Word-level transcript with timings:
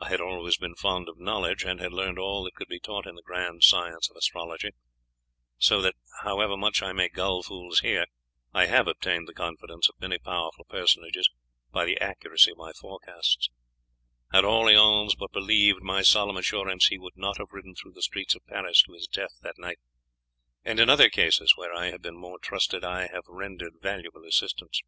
I 0.00 0.08
had 0.08 0.20
always 0.20 0.56
been 0.56 0.74
fond 0.74 1.08
of 1.08 1.20
knowledge, 1.20 1.62
and 1.62 1.78
had 1.78 1.92
learned 1.92 2.18
all 2.18 2.42
that 2.42 2.56
could 2.56 2.66
be 2.66 2.80
taught 2.80 3.06
in 3.06 3.14
the 3.14 3.22
grand 3.22 3.62
science 3.62 4.10
of 4.10 4.16
astrology, 4.16 4.70
so 5.56 5.80
that 5.82 5.94
however 6.22 6.56
much 6.56 6.82
I 6.82 6.90
may 6.92 7.08
gull 7.08 7.44
fools 7.44 7.78
here, 7.78 8.06
I 8.52 8.66
have 8.66 8.88
obtained 8.88 9.28
the 9.28 9.32
confidence 9.34 9.88
of 9.88 10.00
many 10.00 10.18
powerful 10.18 10.64
personages 10.64 11.30
by 11.70 11.84
the 11.84 11.96
accuracy 12.00 12.50
of 12.50 12.56
my 12.56 12.72
forecasts. 12.72 13.50
Had 14.32 14.44
Orleans 14.44 15.14
but 15.14 15.30
believed 15.30 15.80
my 15.82 16.02
solemn 16.02 16.38
assurance 16.38 16.88
he 16.88 16.98
would 16.98 17.16
not 17.16 17.38
have 17.38 17.52
ridden 17.52 17.76
through 17.76 17.92
the 17.92 18.02
streets 18.02 18.34
of 18.34 18.44
Paris 18.48 18.82
to 18.82 18.94
his 18.94 19.06
death 19.06 19.38
that 19.42 19.58
night, 19.58 19.78
and 20.64 20.80
in 20.80 20.90
other 20.90 21.08
cases 21.08 21.52
where 21.54 21.72
I 21.72 21.92
have 21.92 22.02
been 22.02 22.16
more 22.18 22.40
trusted 22.40 22.82
I 22.82 23.06
have 23.06 23.22
rendered 23.28 23.74
valuable 23.80 24.24
assistance." 24.24 24.80